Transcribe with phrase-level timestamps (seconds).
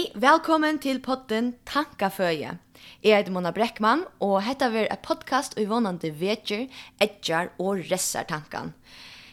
[0.00, 2.54] Hei, velkommen til podden Tankaføye.
[3.04, 6.70] Jeg heter Mona Breckmann, og hetta er et podcast og vannende vetjer,
[7.04, 8.70] etjar og resser tankan.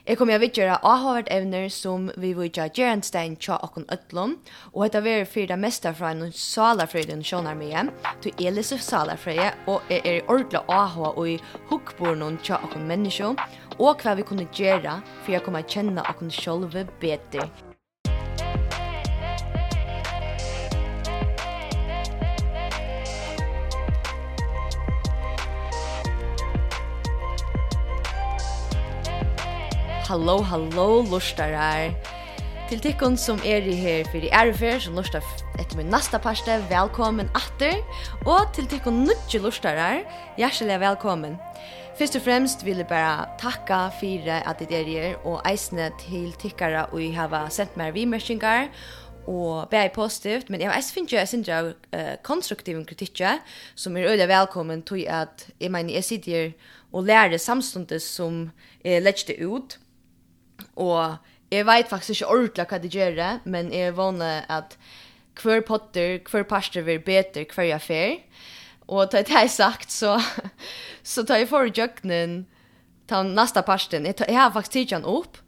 [0.04, 4.34] Jeg kommer jeg vidtjøre avhåvert evner som vi vil gjøre Gjerenstein tja okken øtlom,
[4.74, 7.94] og hetta ver fyrir det mesta fra en salarfrøyde en sjånar med,
[8.26, 11.38] til Elise leser salarfrøyde, og jeg er ordentlig avhava og i
[11.72, 13.40] hukkborn tja okken mennesker,
[13.80, 17.48] og hva vi kunne gjøre for å komme kjenne okken sjølve bedre.
[30.08, 31.90] Hallo, hallo, lustarar.
[32.70, 35.26] Til tikkun som er i her fyrir erfer, som lustar
[35.60, 37.82] etter min nasta parste, velkommen atter.
[38.24, 40.06] Og til tikkun nudje lustarar,
[40.40, 41.34] hjertelig velkommen.
[42.00, 46.30] Først og fremst vil jeg bare takka fyrir at det er her, og eisne til
[46.40, 48.70] tikkara og jeg har sendt meg vimersingar,
[49.28, 53.26] og bæði positivt, men jeg eis finn jo synes jeg uh, konstruktiv kritikk
[53.76, 56.52] som er øyelig velkommen til at jeg mener jeg sitter
[56.94, 58.52] og lærer samstundes som
[58.86, 59.78] jeg legger det ut.
[60.78, 61.18] Og
[61.52, 64.78] jeg vet faktisk ikke ordentlig hva det gjør, men jeg vågner at
[65.42, 68.14] hver potter, hver parster vil bedre hver jeg fer.
[68.88, 70.18] Og til det jeg sagt, så,
[71.04, 72.46] så tar jeg for jøkkenen
[73.08, 74.08] til neste parsten.
[74.08, 75.40] Jeg, jeg har faktisk tidligere opp,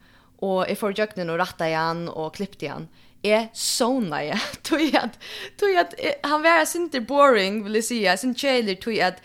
[0.44, 2.89] og jeg får jøkkenen og rattet igjen og klippet igjen
[3.22, 5.20] är såna ja tog att
[5.58, 9.22] tog att han var inte boring vill säga sin trailer tog att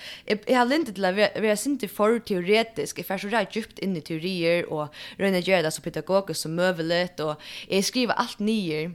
[0.47, 2.99] jag har inte till att vara inte för teoretisk.
[2.99, 7.41] Är så rätt djupt in i teorier och röna göra så pedagogiskt som möjligt och
[7.69, 8.93] jag skriver allt nyer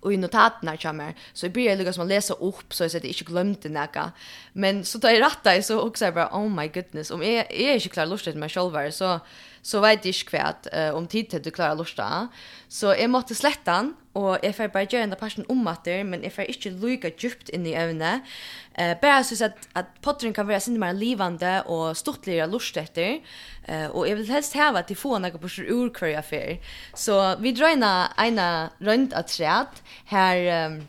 [0.00, 3.24] och i notaterna kommer så jag börjar lika som läsa upp så jag sätter inte
[3.24, 4.12] glömde näka
[4.52, 7.10] men så tar jag rätta så också jag bara oh my goodness.
[7.10, 9.20] Om jag, jag är inte klar lustigt med mig själv så
[9.62, 12.28] så vet jag inte kvärt uh, om tid till du klarer lusta.
[12.68, 16.00] Så jag måtte slette den og jeg får bare gjøre en person om at det,
[16.06, 18.26] men jeg får ikke lykke djupt inn i øvnet.
[18.74, 23.20] Uh, bare synes at, at potteren kan være sinne mer livande og stortligere lust etter,
[23.68, 26.58] uh, og jeg vil helst heve at de får noe på sin ur hver jeg.
[26.94, 28.40] Så vi drøyner en
[28.80, 29.84] rønt av træet,
[30.14, 30.66] her...
[30.70, 30.80] Um,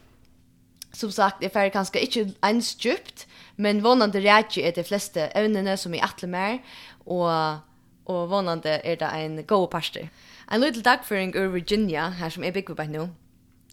[0.93, 5.77] som sagt, jeg får kanskje ikke ens djupt, men vånande rætje er de fleste evnene
[5.79, 6.57] som i atler mer,
[7.05, 7.61] og
[8.05, 10.09] og vånande er det en god parster.
[10.51, 13.07] En liten dagføring ur Virginia, her som er bygget på nå.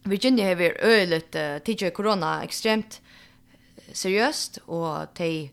[0.09, 3.01] Virginia har vært øyelig uh, tidligere korona ekstremt
[3.93, 5.49] seriøst, og de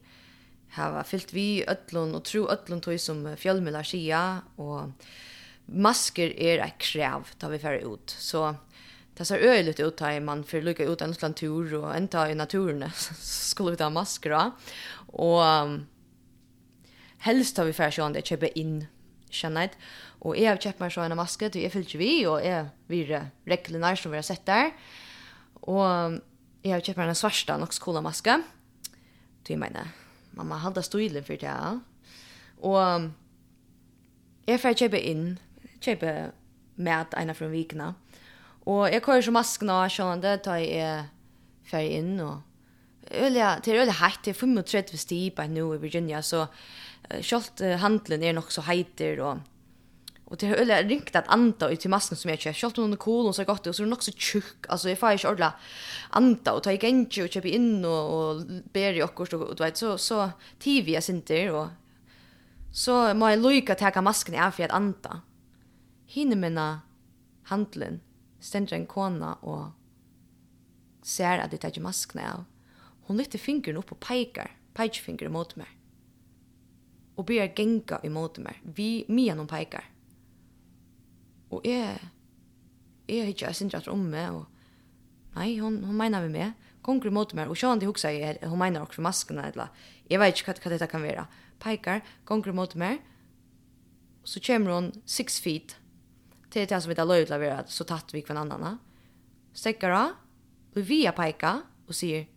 [0.75, 4.91] har fyllt vi ødlån og tro ødlån tog som fjellmøller sier, og
[5.67, 8.11] masker er et krev da vi fer ut.
[8.11, 8.53] Så
[9.17, 12.35] det ser øyelig ut da man får lykke ut en slik tur, og enda i
[12.35, 14.73] naturen skulle vi ta masker av.
[15.15, 15.79] Og
[17.25, 18.87] helst har vi färre sjön där köpa in
[19.29, 19.71] kännet.
[20.19, 23.21] Och jag har köpt mig så en maske, du är fyllt vi och är vi
[23.45, 24.71] reglerna som vi har sett där.
[25.53, 25.85] Och
[26.61, 28.41] jag har köpt mig en svarsta och skola maske.
[29.43, 29.87] Du jag menar,
[30.31, 31.79] mamma halda stolen för det.
[32.59, 33.11] Och
[34.45, 35.39] jag får köpa in,
[35.79, 36.25] köpa
[36.75, 37.95] med ena från vikna.
[38.63, 41.03] Och jag kör så masken av sån där tar jag
[41.71, 42.37] färg in och
[43.11, 46.47] Ölja, det är öliga hatt, det är 35 stipa nu i Virginia, så
[47.21, 49.37] Kjolt uh, handlen är nog så heiter och
[50.27, 52.51] och det har öle ringt att anta ut till masken som jag kör.
[52.51, 54.65] är cool kolen så gott och så är det nog så tjock.
[54.69, 55.53] Alltså jag får inte ordla
[56.09, 59.77] anta och ta i genki och köpa in och, och ber i och du vet
[59.77, 60.29] så så
[60.59, 61.67] TV jag synter och
[62.73, 65.21] så må jag lycka ta masken av för att anta.
[66.05, 66.81] Hinner mina
[67.43, 68.01] handlen
[68.39, 69.65] ständer en kona och
[71.03, 72.43] ser att det tar maskna av.
[73.05, 75.67] Hon lyfter fingern upp och pekar, pekfingern mot mig
[77.15, 78.61] och börjar gänga emot mig.
[78.63, 79.83] Vi mian hon pekar.
[81.63, 81.99] jeg,
[83.07, 84.45] jeg har ikke jag syns om meg, og
[85.35, 86.53] nei, hun, hun mener vi med.
[86.81, 89.67] Konkur mot mig och sjön det jeg, hun mener også for maskene, eller
[90.09, 91.15] jeg vet ikke hva, hva dette kan være.
[91.15, 91.27] vara.
[91.59, 92.99] Pekar konkur meg,
[94.21, 95.77] og Så kommer hun six feet.
[96.55, 98.77] til det som vi har lov til å være så tatt vi kvar annanna.
[99.53, 100.15] Stäcker av.
[100.75, 102.27] Vi via pekar og sier,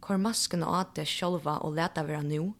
[0.00, 2.52] hvor maskene åt det själva och lätta vara nu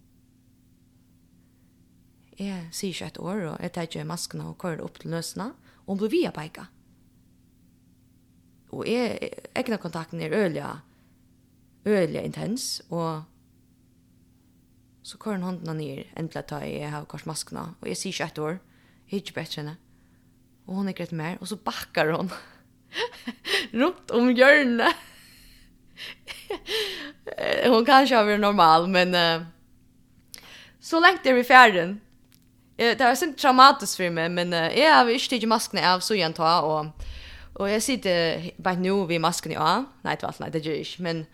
[2.38, 5.50] jeg sier ikke et år, og jeg tar ikke maskene og kører opp til løsene,
[5.84, 6.68] og hun blir via peika.
[8.70, 10.62] Og jeg, egna kontakten er øyelig,
[11.88, 13.24] øyelig intens, og
[15.02, 18.30] så kører hun håndene ned, endelig tar jeg har kors maskene, og jeg sier ikke
[18.30, 18.58] et år,
[19.08, 19.76] jeg er ikke bedre henne.
[20.68, 22.30] Og hun er greit mer, og så bakker hun
[23.82, 25.06] rundt om hjørnet.
[27.72, 29.14] hon kanske har varit normal, men...
[29.14, 29.46] Uh,
[30.80, 32.00] så länge det är vi färden
[32.78, 36.14] det var sånn traumatisk for meg, men uh, jeg har ikke tidlig maskene av, så
[36.14, 37.08] igjen ta, og,
[37.58, 40.78] og jeg sitter bare nå ved maskene av, nei, det var alt, nei, det gjør
[40.78, 41.24] jeg ikke, men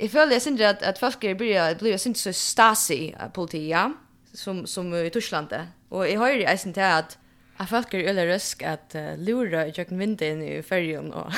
[0.00, 3.68] jeg føler jeg synes at, at folk blir, blir jeg synes så stasi av politiet,
[3.72, 3.88] ja,
[4.34, 5.52] som, som i Torsland,
[5.90, 7.18] og jeg hører jeg synes til at
[7.60, 11.28] Jeg folk er øyne røsk at uh, lura i kjøkken vinduin i fergen, og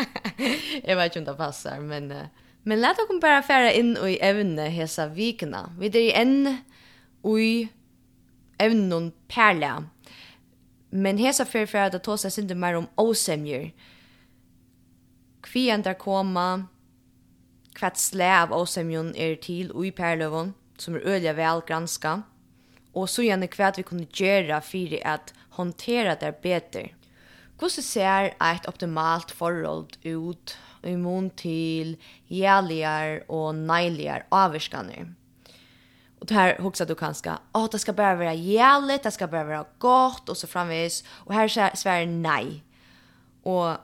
[0.88, 4.16] jeg vet ikke om det passer, men, uh, men let dere bare fære inn i
[4.24, 5.66] evne hesa vikene.
[5.76, 6.46] Vi er i enn
[7.28, 7.68] i
[8.60, 9.84] evnen perla.
[10.90, 13.70] Men hesa fer fer at tosa sindi meir om osemjur.
[15.42, 16.68] Kví der koma,
[17.74, 22.22] kvart slæ av osemjun er til ui perlevon som er øyla vel granska,
[22.94, 26.90] og så gjerne kvart vi kunne gjøre fyrir at håndtere det bedre.
[27.58, 31.96] Hvordan ser et optimalt forhold ut i mån til
[32.28, 35.12] jævligere og neiligere avvirskaner?
[36.22, 39.26] Och det här huxar du kanske, åh oh, det ska bara vara jävligt, det ska
[39.26, 41.04] bara vara gott och så framvis.
[41.08, 42.64] Och här säger Sverige nej.
[43.42, 43.76] Och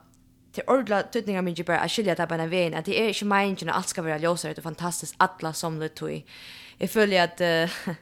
[0.53, 3.77] till ordla tutningar mig bara att skilja det på att det är inte meningen att
[3.77, 6.25] allt ska vara ljusare och fantastiskt, alla som det tog.
[6.79, 7.95] Jag följer att uh,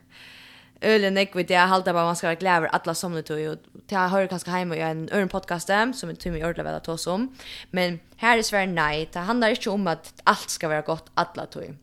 [0.80, 3.22] ölen ek vid det jag halda bara man ska vara glad över alla som det
[3.22, 3.48] tog.
[3.48, 6.84] Och jag hör kanske hemma i en örn podcast som är tog ordla väl att
[6.84, 7.36] ta om.
[7.70, 11.46] Men här är Sverige nej, det handlar inte om att allt ska vara gott, alla
[11.46, 11.76] tog.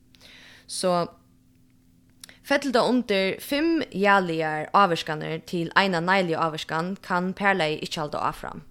[0.68, 1.08] Så
[2.44, 8.66] Fettelda under fem jaligar avvarskaner til eina neiliga avvarskan kan perlei ikkje halda afram.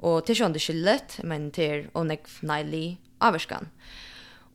[0.00, 3.68] Og til sjående skyllet, men til onnek neili avvarskan.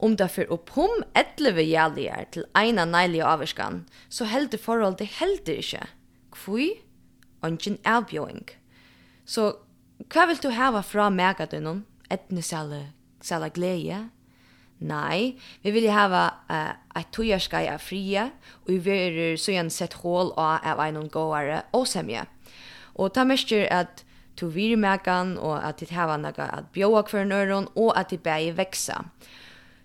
[0.01, 5.61] Om det fyrir opp om etleve jaligar til eina neiliga avvarskan, så heldur forholdet heldur
[5.61, 5.85] ikkje.
[6.33, 6.71] Kvui?
[7.45, 8.49] Ongen avbjóing.
[9.25, 9.53] Så
[10.09, 11.85] hva vil du hava fra megadunum?
[12.09, 12.87] Etnesale,
[13.21, 14.07] sala glede,
[14.79, 18.27] Nei, vi vil hava uh, eit tujarskai af fria,
[18.65, 22.27] og vi vil søgjan sett hål av av einon gåare og semje.
[22.93, 24.03] Og ta mestir at
[24.37, 28.53] to virmekan og at tit hava naga at bjóa kvar nøron og at tit bægi
[28.57, 29.01] veksa.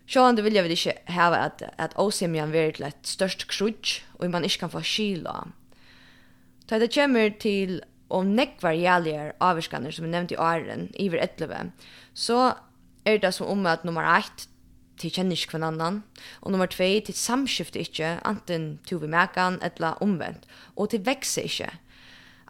[0.07, 4.29] Sjåan, det vil jeg vel hava at, at åsemjan vil til et størst krudj, og
[4.31, 5.47] man ikke kan få kyla.
[6.69, 7.81] Ta det kommer til
[8.13, 11.71] om nekvar jæligar avvirskaner som vi nevnte i åren, iver etleve,
[12.13, 12.55] så
[13.09, 14.49] er det som om at nummer 1
[15.03, 16.03] till känner inte kvann annan.
[16.41, 20.47] Och nummer två, till samskifte inte, anten till vi mäkan eller omvänt.
[20.75, 21.71] Och till växer inte.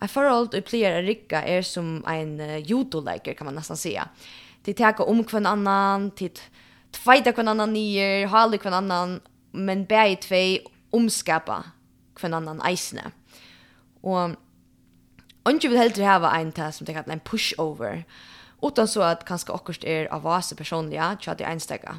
[0.00, 4.08] Jag förhållt och plirar rikka är som en uh, judoläger kan man nästan säga.
[4.62, 6.30] Till täcka om kvann annan, till
[6.90, 9.20] tvajta kvann annan nier, halde kvann annan,
[9.50, 11.64] men bäge två omskapa
[12.14, 13.10] kvann annan eisne.
[14.02, 14.30] Och
[15.44, 18.04] Ongi vil heldur hava ein ta som det kallar en pushover.
[18.62, 21.96] Utan så at kanska okkurst er av vase personliga, tja det einstegga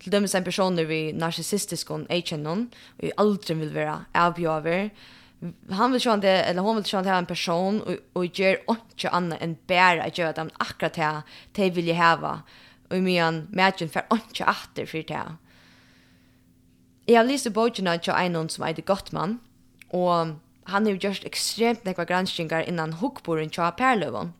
[0.00, 2.68] til dømes en personer vi narcissistisk og erkjennom,
[2.98, 4.90] og vi aldri vil vera avbjøver,
[5.70, 8.58] han vill sjön det eller hon vill sjön det här en person och och ger
[8.68, 12.40] inte annat än bära att göra dem akkurat det de vill ju ha
[12.88, 15.36] och i men matchen för inte åter för det.
[17.06, 19.38] Jag läste boken av Joe Einon som är det gott man
[19.88, 20.26] och
[20.64, 24.32] han har gjort just extremt några granskningar innan hukkboren Joe Perlövon.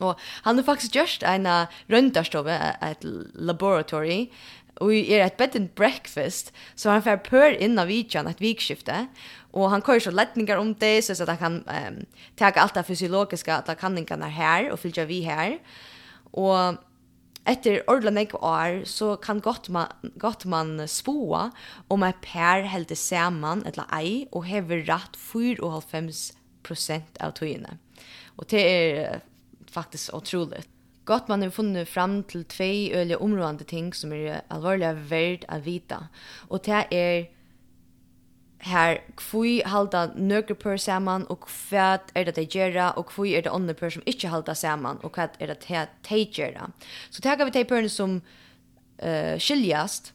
[0.00, 1.46] Og han har faktisk just en
[1.88, 3.04] röntarstove, et
[3.34, 4.30] laboratory,
[4.80, 8.40] Och i er et bed and breakfast så han får pør in av vikan ett
[8.40, 9.06] vikskifte
[9.50, 12.84] och han kör så lättningar om det så att han kan um, ta allt det
[12.84, 15.58] fysiologiska at han kan här och fylla vi här.
[16.30, 16.74] Och
[17.44, 21.50] efter ordla nek år så kan godt man godt man spåa
[21.88, 27.78] om ett pär helt samman eller ei och hever rätt 4,5 av togene.
[28.36, 29.20] Og det er
[29.70, 30.68] faktisk otroligt.
[31.08, 35.62] Gott man har funnit fram till två öliga områdande ting som är allvarliga värd att
[35.62, 36.08] vita.
[36.48, 37.30] Och det är
[38.58, 43.46] här kvui halda nøkur per saman og kvat er det de gera og kvui er
[43.46, 46.70] det andre per som ikkje halda saman og kvat er det att te gera.
[47.10, 48.20] Så tega vi te perne som
[49.02, 50.12] uh, skiljast.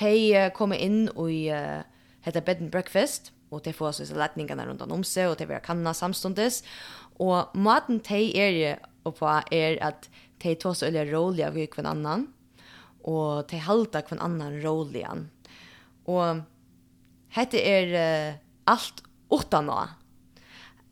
[0.00, 1.82] De uh, kommer inn og uh,
[2.24, 5.60] heter bed and breakfast og de får så latningarna rundt om seg og de vera
[5.60, 6.62] kanna samstundes
[7.20, 10.08] Og maten de er og på er at
[10.42, 12.28] de tar så øyne rolig av hver annan,
[13.04, 15.12] og de halter hver annan rolige.
[16.08, 16.42] Og
[17.36, 18.38] hette er uh,
[18.72, 19.80] alt utan nå.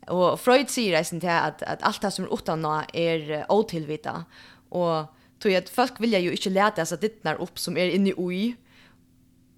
[0.09, 3.43] Og Freud sier reisen til at, at alt det som er utan nå er uh,
[3.53, 4.23] otilvita.
[4.71, 5.09] Og
[5.39, 8.55] tog at folk vil jo ikke lete seg dittnar opp som er inni ui,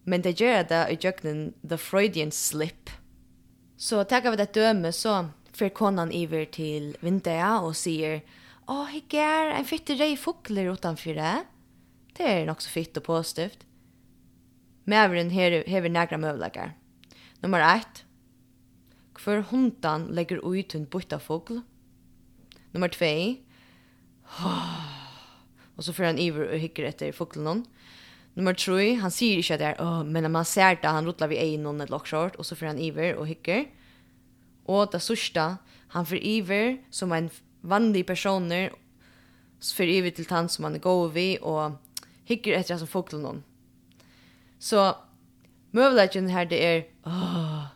[0.05, 2.89] men det gjør det i jøkkenen the Freudian slip.
[3.77, 5.23] Så tenker vi det døme så
[5.61, 8.21] fer konan iver til vindea og sier
[8.71, 11.33] «Å, higgar, en fytte rei fukler utanfyr det.
[12.17, 13.65] Det er nok så fytt og påstift.
[14.89, 16.73] Mæveren her hever nægra møvlegar.
[17.43, 18.03] Nummer 1.
[19.21, 21.61] Hvor hundan legger ut en bytta fugl.
[22.73, 23.11] Nummer 2.
[25.75, 27.65] Og så får han iver og hikker etter fuglen hon.
[28.37, 28.95] Nummer 3.
[29.03, 31.91] Han sier ikke at det er, men man ser det, han rotlar vid egnon et
[31.93, 33.67] lockshort, og så får han iver og hikker.
[34.67, 35.57] Og det sørste,
[35.91, 37.29] han får iver som en
[37.61, 38.69] vanlig personer,
[39.61, 41.77] for iver til han som han er god ved, og
[42.29, 43.43] hikker etter som folk til noen.
[44.61, 44.93] Så
[45.73, 47.69] møvelagen her, det er, åh,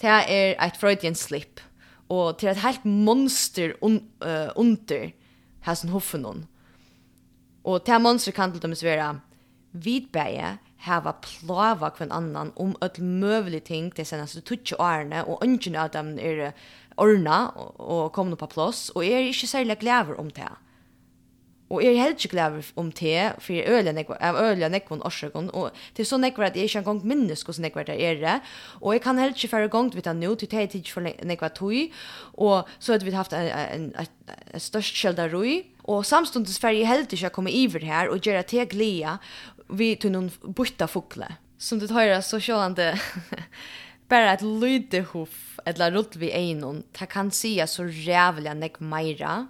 [0.00, 1.60] det er et freudian slip,
[2.08, 5.10] og til et helt monster un, uh, under
[5.66, 6.46] her som hoffen noen.
[7.64, 9.20] Og det monster kan til dem være
[9.72, 15.76] vidbæge, hava plava kvann annan om öll mövlig ting til senaste tutsi årene, og ungen
[15.76, 16.52] av dem er
[17.00, 20.48] orna og komna på plås, og er ikke særlig glæver om det.
[21.70, 25.04] Og er helt ikke glæver om det, for jeg øler nekva, av øler nekva en
[25.06, 28.38] årsøkken, og til så nekva at jeg ikke engang minnes hos nekva det er det,
[28.80, 31.48] og jeg kan helt ikke færre gong vidt han til det er tid for nekva
[31.54, 31.92] tui
[32.34, 34.08] og så har vi haft en, en, en,
[34.54, 39.16] en Og samstundes fer jeg heldig ikke komme iver her og gjøre til glia,
[39.72, 41.32] vi till noen borta fågla.
[41.58, 42.94] Som du tar så sjåan det
[44.10, 46.82] bare et lyde hoff, eller rutt vi einon.
[46.92, 49.46] Ta kan se så jävla nek meira.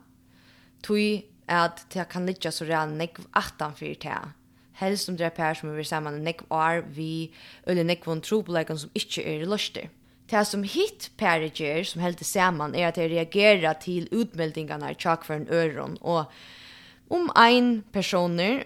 [0.82, 4.32] Tui at ta kan litja så rævlig nek atan för ta.
[4.80, 7.32] Helst om det er per som vi samman en nek år vi
[7.66, 9.90] eller nek von trobelegon som inte er lustig.
[10.30, 15.24] Det som hit periger som helt saman er at jeg reagerer til utmeldingarna i tjock
[15.24, 16.32] för en öron och
[17.08, 18.64] om ein personer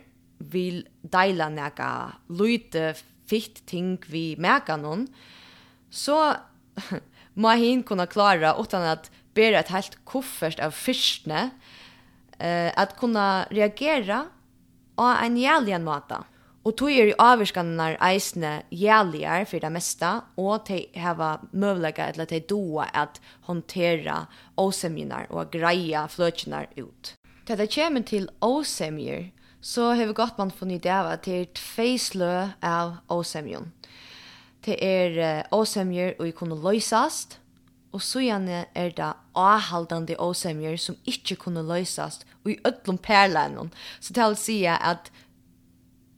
[0.53, 1.91] vil deila nega
[2.29, 2.93] lute
[3.29, 5.07] fitt ting vi merka noen,
[5.91, 6.37] så
[7.41, 11.49] må hin kunna klara utan at bera et helt koffert av fyrstne,
[12.39, 14.25] eh, at kunna reagera
[15.01, 16.23] av en jælian måte.
[16.65, 20.11] Og tog er i avvirskene eisne jælier for det meste,
[20.41, 23.21] og de heva møvlega eller de doa at
[23.51, 24.23] håndtera
[24.61, 27.13] åsemjene og greia fløtjene ut.
[27.45, 29.29] Det det kommer til åsemjer,
[29.65, 32.33] så har vi gått man funnet det av at det er tveislø
[32.77, 33.71] av åsemjon.
[34.65, 37.39] Det er åsemjer og kunne løysast,
[37.95, 43.71] og så gjerne er det avhaldande åsemjer som ikke kunne løysast, og i ødlom perlen.
[44.01, 45.13] Så det vil si at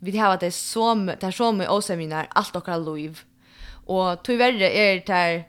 [0.00, 3.20] vi har at det er som, det er så mye åsemjer alt dere liv.
[3.86, 5.44] Og tog verre er det her,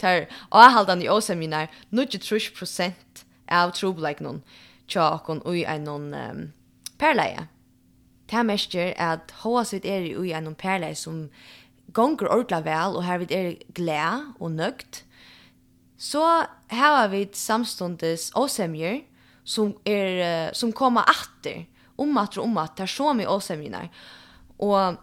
[0.00, 4.40] tar avhaldande åsemjer, 93% av trobleiknån
[4.88, 6.46] tjåkken og i en noen um,
[7.00, 7.46] perleie.
[8.28, 8.44] Det er
[9.00, 11.28] at hva sitt er i en perleie som
[11.96, 15.04] gonger ordentlig vel, og her vi er gled og nøgt,
[15.98, 19.00] så har vi samstundes åsemjer
[19.48, 21.64] som, er, som kommer atter,
[21.98, 23.88] at og omatter, som i åsemjene.
[24.62, 24.98] Og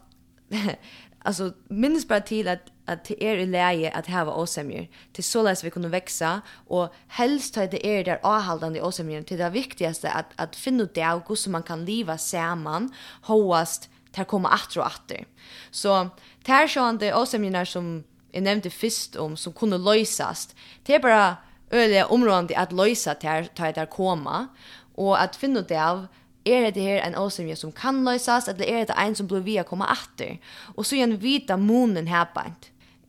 [1.25, 4.88] altså, minnes bare til at at det er i leie at hava åsemjer.
[5.13, 6.39] Til såleis vi kunne veksa,
[6.70, 10.96] og helst til det er der avhaldande åsemjer, til det viktigaste at, at finne ut
[10.96, 12.92] det av hvordan man kan liva saman,
[13.30, 15.25] hoast, til å komme atter og atter.
[15.72, 16.10] Så
[16.48, 17.98] ter sjående åsemjerna som
[18.36, 20.56] jeg nevnte fyrst om, som kunne løysast,
[20.88, 21.36] det er bare
[21.74, 24.50] øyelig områdende at løysa ter, ter der koma,
[24.96, 26.06] og at finne ut det av,
[26.46, 29.63] er det her en åsemje som kan løysast, eller er det en som blir via
[29.65, 30.38] koma atter,
[30.75, 32.44] og så igjen vita munen her på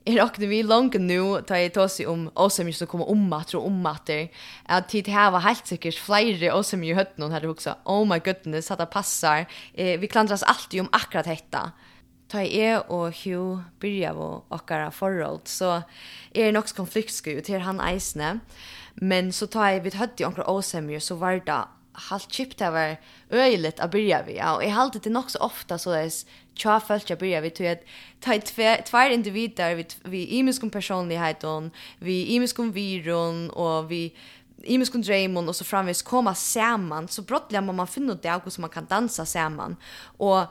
[0.07, 3.65] er akkurat vi langt nu ta i tåsi om åsemjer som kommer om att och
[3.65, 4.29] om att det
[4.65, 8.71] att tid här var helt säkert flera i høtten någon hade också oh my goodness
[8.71, 9.45] at det passar.
[9.73, 11.71] Eh, vi klandras alltid om akkurat detta
[12.27, 15.81] ta i er og hju byrja av okkara forhold, så
[16.35, 18.39] er det nok konfliktsku til han eisne,
[18.95, 21.63] men så ta i vi høtti i onkra åsemjer, så var det
[21.97, 22.97] halt chipt det var
[23.29, 24.37] öjligt att börja vi.
[24.37, 26.11] Ja, och jag halt det nog så ofta så där
[26.53, 27.83] tja följt jag börja vi tog att
[28.19, 28.41] ta i
[28.85, 31.63] två individer vi vi personlighet och
[31.99, 34.13] vi imiskom viron och vi
[34.63, 38.69] imiskom dreamon och så framvis komma samman så brottliga man man finner det också man
[38.69, 39.75] kan dansa samman.
[40.17, 40.45] Och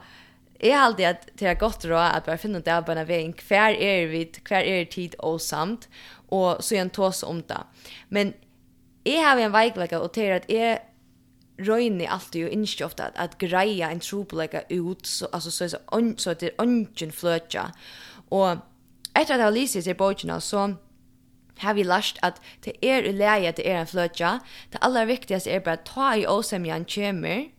[0.59, 3.33] Jeg har alltid at det er godt råd at bare finne det av bare veien
[3.47, 5.85] hver er vi, hver er tid og samt,
[6.33, 7.59] og så er en tås om det.
[8.09, 8.33] Men
[9.05, 10.79] jeg har en veiklekke og til at jeg
[11.59, 15.77] Røyni alltid ju innskje ofta at, at greia en trobelägga ut så altså så så,
[15.91, 17.11] on, så att det ongen
[18.29, 18.57] og
[19.15, 20.75] etter at jeg har läst i boken så
[21.57, 24.39] har vi lært at det er i leie att det er en fløtja.
[24.71, 27.49] Det aller viktigaste er bare att ta i osämjan kjemer,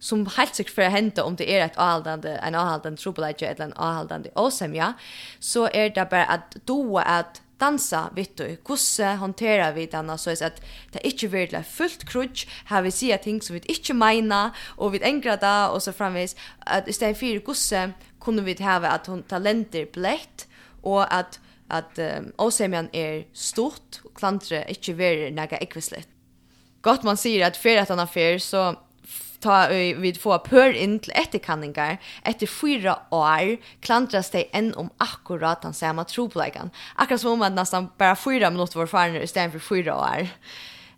[0.00, 3.64] som helt sikkert for å hente om det er et avhaldande, en avhaldande trobelägga eller
[3.64, 4.94] en avhaldande åsemja,
[5.40, 8.56] så er det bare at doa at dansa vitt du.
[8.64, 10.62] Kusse håndtera vi danna så att
[10.92, 12.46] det inte blir fullt krutch.
[12.66, 16.36] har vi ser ting som vi inte menar och vi ändrar da och så framvis
[16.58, 20.48] att istället för kusse kunde vi ha att hon talenter blätt
[20.82, 21.40] och att
[21.70, 26.08] at um, åsemjan er stort og klantre ikkje verir nega ekvislet.
[26.82, 28.74] Gott man sier at fyrir at han har fyrir, så
[29.40, 35.62] ta vi få pör in till etterkanningar efter fyra år klantras det en om akkurat
[35.62, 36.70] den på trobleikan.
[36.94, 40.28] Akkurat som om man nästan bara fyra minuter var faren istället för fyra år.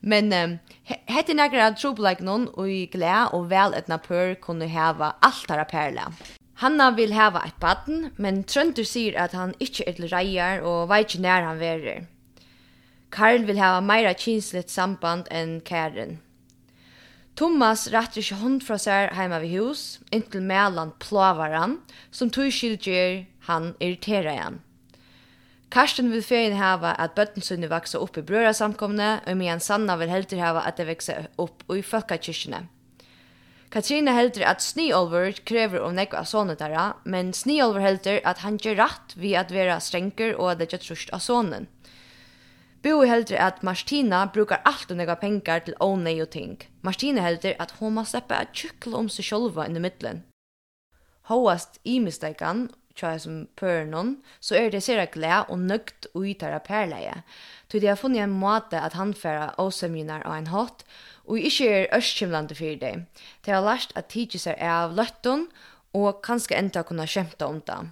[0.00, 0.58] Men um,
[1.06, 5.64] hette nekker at trobleikan noen og i gled og vel etna pør kunne heva här
[5.64, 6.12] perla.
[6.54, 10.88] Hanna vil heva et baden, men Trøndur sier at han ikkje er til reier og
[10.88, 12.04] veit ikkje nær han verer.
[13.10, 16.20] Karl vil hava meira kinslet samband enn Karen.
[17.36, 21.78] Thomas rættir ikkje hånd fra seg heima ved hus, inntil melan plavaran,
[22.12, 24.60] som tog skildgjer han irriterar igjen.
[25.72, 30.12] Karsten vil ferien hava at bøttensunni vaksa opp i brøra samkomne, og medan Sanna vil
[30.12, 32.66] heldur hava at det vaksa opp i folkakirkene.
[33.72, 36.60] Katrine heldur at Sniolver krever om nekva av sonen
[37.08, 40.84] men Sniolver heldur at han gjør rett vi at vera strenker og at det gjør
[40.84, 41.71] trusht av sonen.
[42.82, 46.56] Boi heldur at Martina brukar allt og nega pengar til ånei og ting.
[46.82, 50.24] Martina heldur at hon må sleppa at tjukla om seg sjolva inn i middelen.
[51.30, 52.64] Hoast i misteikan,
[52.98, 57.22] tja som pørnon, så er det sera glea og nøgt ui tæra perleie.
[57.70, 60.82] Toi de har funnet en måte at han færa åsemjunar av en hatt,
[61.22, 63.06] og ikkje er østkjimlande fyrir deg.
[63.46, 65.46] Det har lært at tidsi seg av løttun,
[65.94, 67.82] og kanskje enda kunna kjemta om det.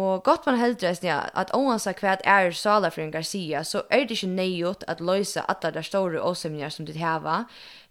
[0.00, 4.06] Og godt man heldur eisini at oansa kvæt er sala for en Garcia, så er
[4.06, 7.40] det ikkje neiot at løysa alla der store åsemjar som dit heva,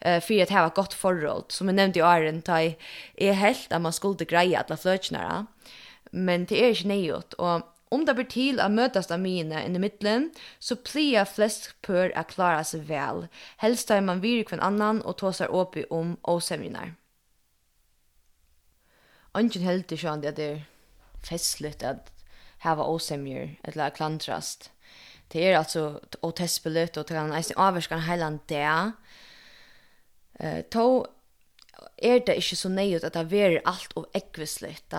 [0.05, 1.51] uh, fyrir at heva godt forhold.
[1.53, 5.43] Som jeg nevnte i åren, ta er helt at man skulle greia alla fløtjenara,
[6.11, 7.35] men det er ikkje neiot.
[7.37, 12.13] Og om det blir til å møtast av mine i middelen, så plia flest pør
[12.15, 13.27] a klara seg vel.
[13.61, 16.93] Helst tar man viri kvann annan og tåsar åpi om åsemjarna.
[19.37, 20.61] Angen heldur sjåan at det er
[21.23, 22.11] festligt att
[22.59, 24.71] hava osemjer eller att klantrast.
[25.27, 28.91] Det är alltså otespeligt och det kan nästan avverka en hela dag.
[30.33, 31.07] Eh, då
[31.97, 34.93] är det inte så nejut att det är allt och äggvisligt.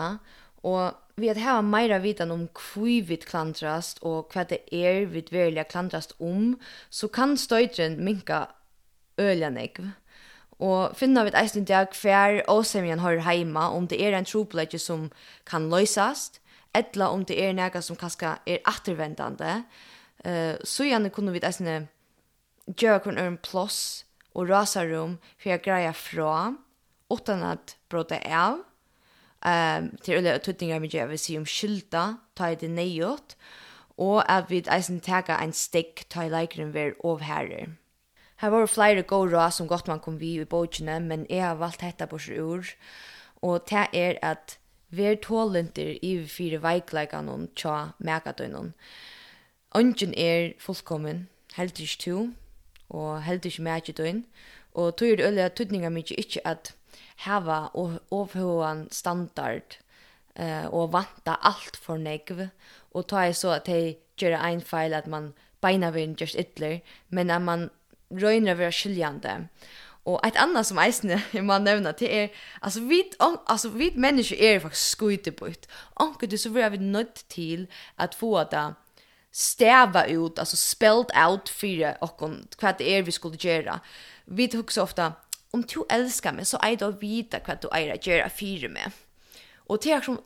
[0.62, 5.22] Och vi att hava meira vitan om kvi vi klantrast og hvat det er vi
[5.30, 6.56] verliga klantrast om,
[6.90, 8.46] så kan støytren minka
[9.18, 9.90] øljanegv.
[10.60, 15.08] Og finna vi eisen dag hver åsemjen har heima, om det er en trobladje som
[15.48, 16.40] kan løysast,
[16.76, 19.62] etla om det er nega som kaska er attervendande,
[20.26, 21.88] uh, så gjerne kunne vi eisen
[22.76, 26.52] gjøre kun en plåss og rasarum for jeg greia fra,
[27.10, 28.60] utan at bråta av,
[29.40, 32.04] um, til ulle tuttingar vi gjør vi um om skylda,
[32.36, 33.34] ta i det neiot,
[33.96, 37.80] og at vi eisen tega en stikk ta i leikren ver overherrer.
[38.40, 41.58] Her var flere gode råd som godt man kom vi i bøkene, men jeg har
[41.60, 42.70] valgt dette på seg ord.
[43.44, 44.56] Og det er at
[44.90, 48.72] vær tålenter i fire veikleikene tja mekadøyene.
[49.76, 52.16] Ønsken er fullkommen, helt ikke to,
[52.88, 54.24] og helt ikke megadøgn.
[54.74, 56.72] Og tog er det øye tydninger mye ikke at
[57.26, 59.76] heva og overhåan standard
[60.36, 62.48] eh, og vanta alt for negv.
[62.94, 66.80] Og ta er så at de gjør en feil at man beina vil gjørs ytler,
[67.10, 67.68] men at man
[68.10, 69.48] røyner vera skiljande.
[70.04, 72.28] Og ett annet som eisne jeg man nevne til är er,
[72.62, 75.66] alltså vi alltså vi mennesker er faktisk skojte på ut.
[75.96, 77.68] Anke du så vill jag nødt til
[77.98, 78.74] at få det
[79.32, 82.20] stäva ut alltså spelled out för och
[82.62, 83.80] vad det är vi skulle göra.
[84.26, 85.12] Vi hugger ofta
[85.50, 88.68] om du älskar mig så är det att vita vad du är att göra för
[88.68, 88.86] mig.
[89.56, 90.20] Och det är som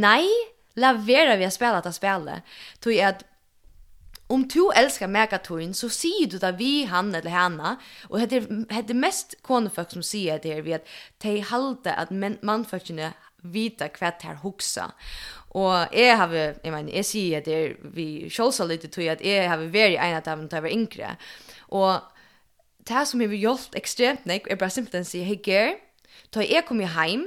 [0.00, 0.28] nej,
[0.74, 2.42] lavera vi har spela det spelet.
[2.80, 3.24] Tog jag att
[4.30, 7.76] om du älskar megatoin, så sier du det vi han eller henne
[8.08, 8.36] och det
[8.70, 10.86] er, det mest konefolk som säger det är vi att
[11.18, 12.10] de halte att
[12.42, 13.12] mannfolkene
[13.42, 14.90] vita kvart här hoksa.
[15.50, 19.48] Og jeg har, jeg mener, jeg sier det jeg, vi kjølsa litt til at jeg
[19.48, 21.16] har vært en av dem til jeg var yngre.
[21.68, 22.00] Og
[22.88, 25.74] det som har hjulpet ekstremt nek, er bare simpelthen sier, hei Ger,
[26.34, 27.26] da jeg kom hjem,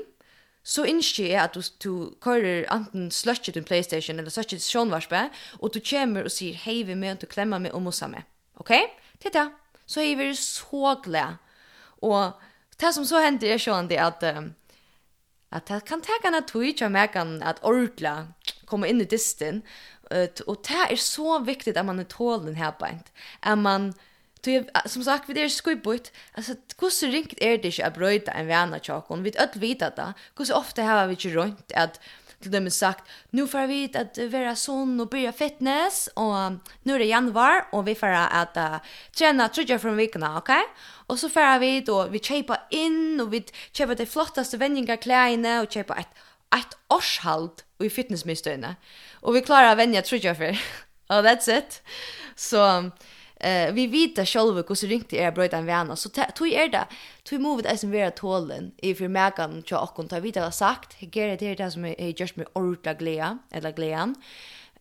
[0.63, 5.25] så innskjer jeg at du, du kører enten sløtje din Playstation eller sløtje til sjånvarspe,
[5.59, 8.23] og du kommer og sier hei vi med, du klemmer meg og mossa meg.
[8.63, 8.71] Ok?
[9.19, 9.49] Titta.
[9.85, 11.41] Så er vi så glad.
[12.01, 12.31] Og
[12.79, 14.53] det som så hender er sånn det at um,
[15.53, 18.33] at det kan ta en tog ikke mer kan at ordla
[18.65, 19.61] komme inn i distin,
[20.09, 23.11] uh, og det er så viktig at man er tålen her beint.
[23.43, 23.91] At man
[24.45, 26.11] Du som sagt, vi det er skubbut.
[26.35, 29.23] Alltså, hur så ringt är det ikke att brøyde en vana tjokken?
[29.23, 30.13] Vi vet vita det.
[30.37, 31.99] Hur så ofta har vi ju runt att
[32.41, 36.51] till dem sagt, nu får vi att vara sån och börja fitness, och
[36.83, 38.77] nu är det januari och vi får att uh,
[39.11, 40.37] träna trene från fra okej?
[40.37, 40.63] Okay?
[41.07, 45.61] Och så får vi, då vi köpa in och vi kjøper de flottaste vänningar kläderna
[45.61, 46.09] och köpa ett
[46.55, 48.75] ett årshalt i fitnessmistøyene.
[49.21, 50.53] Och vi klarar å vende trudja for.
[51.09, 51.81] og that's it.
[52.35, 52.91] Så...
[52.91, 52.91] So,
[53.43, 56.69] Eh uh, vi vita själva hur så ringt är bröt en vän så tog är
[56.69, 56.85] det.
[57.23, 60.95] Tog move det som vara tålen i för märkan jag och konta vita har sagt.
[60.99, 64.15] Ger det det som är just med orta glea eller glean.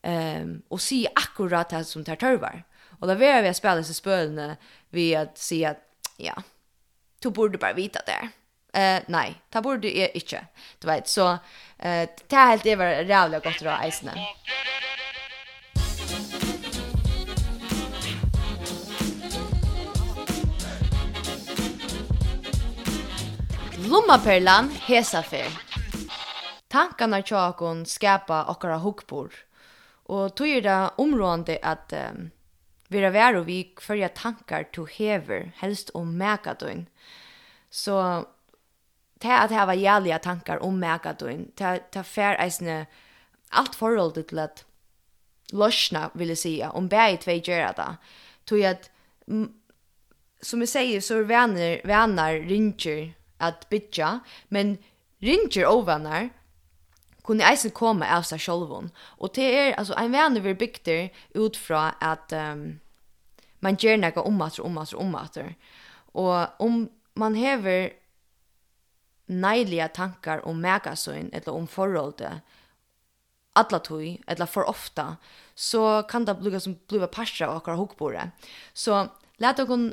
[0.03, 2.64] Ehm och se akkurat det som tar törvar.
[3.01, 4.57] Och då vill vi spela så spölne
[4.90, 5.79] vi att se att
[6.16, 6.42] ja.
[7.18, 8.29] Du borde bara vita det.
[8.81, 10.46] Eh nej, ta borde är inte.
[10.79, 11.33] Du vet så
[11.79, 14.12] eh det det helt det var rävligt gott då isne.
[23.92, 25.52] Blommaperlan hesafer.
[26.68, 29.35] Tankarna tjakon skapa okkara hukbor.
[30.09, 32.31] Og tog er det områdende at um,
[32.88, 36.87] vi er vær og vi følger tankar to hever, helst om megadøyn.
[37.68, 38.24] Så
[39.20, 42.87] det at hava jævliga tankar om megadøyn, det er fær eisne
[43.52, 44.64] alt forholdet til at
[45.52, 47.96] løsna, vil jeg sige, om bæg tvei gjør det.
[48.46, 48.90] Tog at,
[50.42, 54.76] som jeg sier, så er venner, venner ringer at bytja, men
[55.22, 56.31] ringer ovanar
[57.26, 58.90] kunne eisen komme av seg sjolvun.
[59.22, 62.81] Og det er, altså, en vane vi bygter ut fra at um,
[63.62, 65.52] man gjør noe omater, omater, omater.
[66.18, 67.92] Og om man hever
[69.33, 72.42] neilige tankar om megasøyn, eller om forholdet,
[73.55, 75.16] alla tui, eller for ofta,
[75.55, 78.31] så kan det bli som bliva parser av akkurat hokbordet.
[78.74, 79.07] Så
[79.42, 79.92] let dere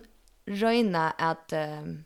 [0.50, 2.00] røyna at um,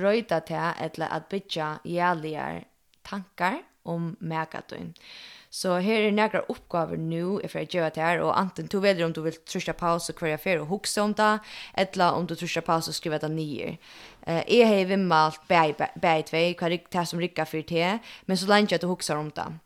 [0.00, 2.64] brøyta til eller at bytja jævlige
[3.04, 4.94] tankar om mækatun.
[5.50, 9.04] Så her er nekra oppgaver nu if jeg gjør det her, og anten to väljer
[9.04, 11.38] om du vil trusja paus och kvarja för og hukse om det
[11.74, 13.78] eller om du trusja paus og skriva det nye.
[14.28, 18.46] Uh, jeg har vimmalt bæg tvei, hva er det som rycka för te men så
[18.46, 19.58] länge at du hukse om det.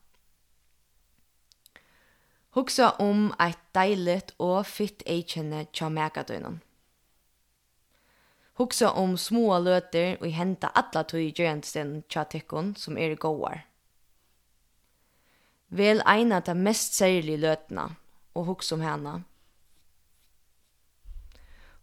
[2.51, 6.25] Hukse om eit dejligt og fitt eikjenne tja märka.
[8.55, 13.65] Hugsa om små løter og henta alla tøy gjentsten tjatikkon som er gåar.
[15.75, 17.89] Vel eina ta mest særlig løtna
[18.35, 19.15] og hugsa om henne.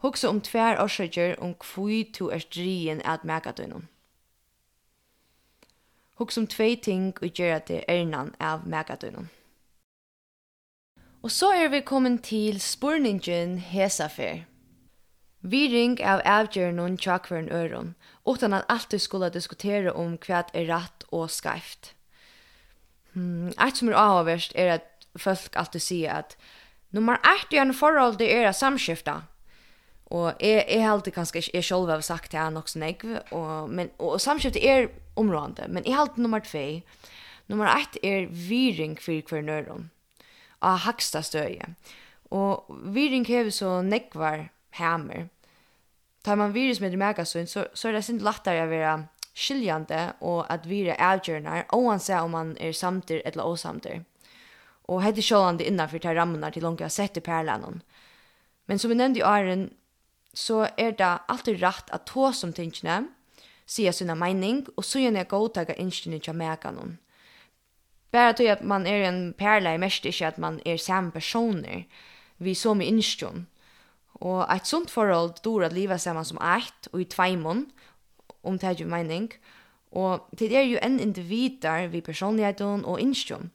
[0.01, 3.51] Hugsa om tvær årsøkjer om kvui to er drien at meka.
[6.15, 8.95] Hugsa om tvei ting og gjerra til ernan av meka.
[11.21, 14.50] Og så er vi kommet til spurningen Hesafer.
[15.41, 17.95] Viring av avgjørnum tja tjakveren øron,
[18.29, 21.93] utan at alltid skulle diskutere om hva er rett og skreift.
[23.13, 24.85] Mm, eit som er avhverst er at
[25.17, 26.37] folk alltid sier at
[26.91, 29.23] nummer ett i en forhold det er samskifta.
[30.11, 33.01] Og jeg, jeg alltid kanskje ikke, jeg selv har sagt det er nok sånn jeg,
[33.31, 36.81] og, men, og, og samskifta er områdende, men jeg heldig nummer 2
[37.51, 39.89] Nummer 1 er viring for hvern øron,
[40.63, 41.73] av haksta støye.
[42.31, 42.63] Og
[42.95, 45.29] viring hever så nekvar hemmer.
[46.23, 49.03] Tar man virus med i megasyn så, så er det sin lättare att vara
[49.33, 54.03] skiljande og at vire avgjørnar, ser om man er samter eller osamter.
[54.83, 57.81] Og hette sjålande innanfor til rammene til langt jeg har sett i perlanen.
[58.67, 59.71] Men som vi nevnte i åren,
[60.33, 63.07] så er det alltid rett at ta som tingene,
[63.65, 66.97] sier sina mening, og så gjerne godtaga innskjene til meganen.
[68.11, 71.87] Bara till att man är en perla i mest inte att man är samma personer.
[72.37, 73.45] Vi som i instjon.
[74.21, 77.65] Og et sunt forhold dår at livet sammen som eit og i tveimon,
[78.43, 79.31] om det er jo mening.
[79.91, 83.51] Og det er jo en individer vi personligheten og innskjøn.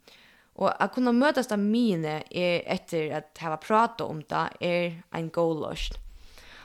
[0.56, 4.98] Og at kunne møtes av mine er etter at jeg har pratet om det er
[5.14, 6.02] en god løsning.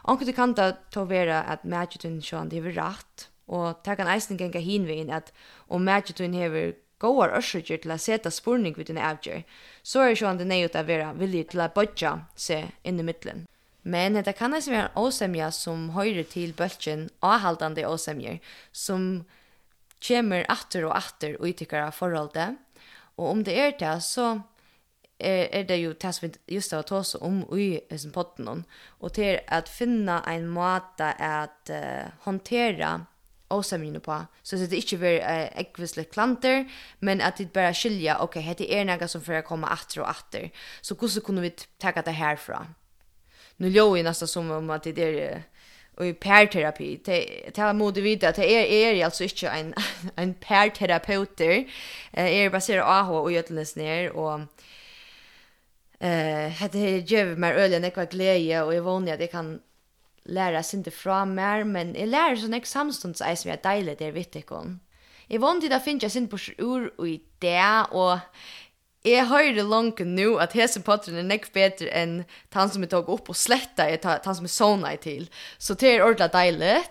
[0.10, 4.10] Anker du kan da ta vera at Magitun sjåan det er rett, og det kan
[4.10, 5.30] eisen genga hinvein at
[5.70, 9.44] om Magitun hever goar ørsøkjer til a seta spurning vid din avgjør,
[9.84, 13.46] så er sjåan det nøyut a vera villig til a bodja seg inn i middelen.
[13.82, 18.39] Men det kan alltså vara en osämja som høyre till bølgen avhaldende osämjer
[18.72, 19.24] som
[20.08, 22.56] kommer åter och åter och av förhållande.
[23.15, 24.41] Och om det är det så
[25.22, 28.63] är, det ju det som vi just har tås om i sin potten.
[29.00, 33.06] Och til är att finna en måte att uh, hantera
[33.50, 34.26] åsemjene på.
[34.41, 38.86] Så det är inte uh, ekvislig klanter, men att det bara skilja, ok, det är
[38.86, 40.52] noe som får komme åter och åter.
[40.82, 42.76] Så hur kunne vi ta det härifrån?
[43.58, 45.44] nu låg ju nästan som om att det är
[45.98, 49.74] och i parterapi det det har mode vita att det är är alltså inte en
[50.16, 51.66] en parterapeuter
[52.12, 54.40] är baserat på och götles ner och
[56.00, 59.60] eh hade ger mer öl än ekva glädje och jag vonar att jag kan
[60.24, 64.00] lära sig inte från mer men jag lär så nästa samstunds är som jag dejligt
[64.00, 64.80] det vet jag kon.
[65.28, 68.18] Jag vonar att det finns jag sin på ur och i det och
[69.02, 72.20] Jeg hører langt nå at hese potteren er nekk bedre enn
[72.54, 75.26] han som jeg tok opp og sletta er han som jeg sovna i til.
[75.58, 76.86] Så det er ordentlig deilig.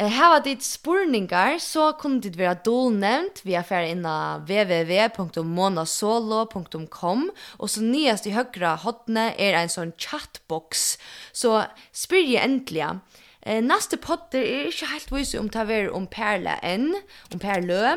[0.00, 7.68] Her var ditt spurningar, så kunne ditt være dolnevnt via fer inn av www.monasolo.com og
[7.68, 10.96] så nyast i høyre hotne er en sånn chatbox.
[11.36, 12.96] Så spyr jeg endelig,
[13.42, 17.96] Eh, nästa potter är inte helt vis om ta ver om perla en om perlö.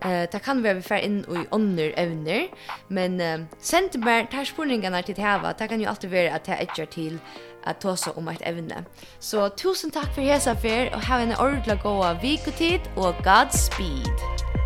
[0.00, 2.48] Eh, ta kan vi ungefär in i under evner,
[2.88, 5.52] men eh, sent mer tar spurningarna till Tava.
[5.52, 7.18] Ta kan ju alltid vara att ta edge till
[7.64, 8.84] att ta så om ett evne.
[9.18, 14.65] Så tusen tack för hesa för och ha en ordla goa veckotid och Godspeed.